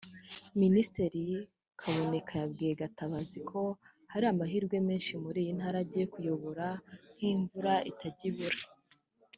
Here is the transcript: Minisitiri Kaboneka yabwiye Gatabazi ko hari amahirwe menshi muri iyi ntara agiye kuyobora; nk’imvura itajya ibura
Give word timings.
Minisitiri 0.61 1.23
Kaboneka 1.81 2.31
yabwiye 2.41 2.73
Gatabazi 2.81 3.37
ko 3.49 3.61
hari 4.11 4.25
amahirwe 4.33 4.75
menshi 4.87 5.13
muri 5.23 5.37
iyi 5.43 5.51
ntara 5.57 5.77
agiye 5.83 6.05
kuyobora; 6.13 6.67
nk’imvura 7.15 7.73
itajya 7.91 8.25
ibura 8.31 8.61